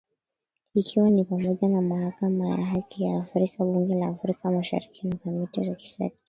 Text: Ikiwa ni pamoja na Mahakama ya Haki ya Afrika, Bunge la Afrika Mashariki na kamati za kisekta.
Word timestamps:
Ikiwa 0.75 1.09
ni 1.09 1.23
pamoja 1.23 1.67
na 1.69 1.81
Mahakama 1.81 2.47
ya 2.47 2.65
Haki 2.65 3.03
ya 3.03 3.17
Afrika, 3.17 3.63
Bunge 3.65 3.95
la 3.95 4.07
Afrika 4.07 4.51
Mashariki 4.51 5.07
na 5.07 5.15
kamati 5.15 5.63
za 5.65 5.75
kisekta. 5.75 6.19